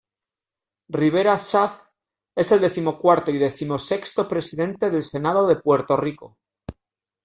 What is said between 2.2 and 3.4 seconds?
es el decimocuarto y